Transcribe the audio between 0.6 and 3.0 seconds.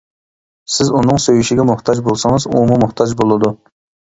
سىز ئۇنىڭ سۆيۈشىگە موھتاج بولسىڭىز، ئۇمۇ